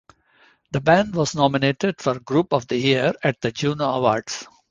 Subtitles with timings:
[0.71, 4.47] The band was nominated for Group of the Year at the Juno Awards.